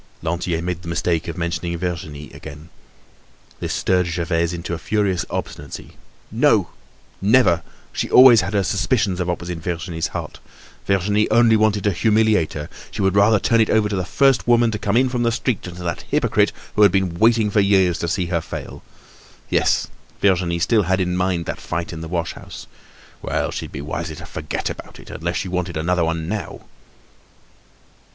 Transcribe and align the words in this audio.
Lantier 0.23 0.63
made 0.63 0.81
the 0.81 0.87
mistake 0.87 1.27
of 1.27 1.37
mentioning 1.37 1.77
Virginie 1.77 2.31
again. 2.33 2.69
This 3.59 3.71
stirred 3.71 4.07
Gervaise 4.07 4.51
into 4.51 4.75
furious 4.79 5.25
obstinacy. 5.29 5.95
No! 6.31 6.71
Never! 7.21 7.61
She 7.93 8.07
had 8.07 8.13
always 8.15 8.41
had 8.41 8.55
her 8.55 8.63
suspicions 8.63 9.19
of 9.19 9.27
what 9.27 9.39
was 9.39 9.51
in 9.51 9.61
Virginie's 9.61 10.07
heart. 10.07 10.39
Virginie 10.87 11.29
only 11.29 11.55
wanted 11.55 11.83
to 11.83 11.91
humiliate 11.91 12.53
her. 12.53 12.67
She 12.89 13.03
would 13.03 13.13
rather 13.13 13.37
turn 13.37 13.61
it 13.61 13.69
over 13.69 13.87
to 13.89 13.95
the 13.95 14.03
first 14.03 14.47
woman 14.47 14.71
to 14.71 14.79
come 14.79 14.97
in 14.97 15.07
from 15.07 15.21
the 15.21 15.31
street 15.31 15.61
than 15.61 15.75
to 15.75 15.83
that 15.83 16.01
hypocrite 16.09 16.51
who 16.75 16.81
had 16.81 16.91
been 16.91 17.19
waiting 17.19 17.51
for 17.51 17.59
years 17.61 17.99
to 17.99 18.07
see 18.07 18.25
her 18.25 18.41
fail. 18.41 18.81
Yes, 19.51 19.87
Virginie 20.19 20.57
still 20.57 20.81
had 20.81 20.99
in 20.99 21.15
mind 21.15 21.45
that 21.45 21.61
fight 21.61 21.93
in 21.93 22.01
the 22.01 22.07
wash 22.07 22.33
house. 22.33 22.65
Well, 23.21 23.51
she'd 23.51 23.71
be 23.71 23.81
wiser 23.81 24.15
to 24.15 24.25
forget 24.25 24.67
about 24.67 24.99
it, 24.99 25.11
unless 25.11 25.35
she 25.35 25.47
wanted 25.47 25.77
another 25.77 26.03
one 26.05 26.27
now. 26.27 26.61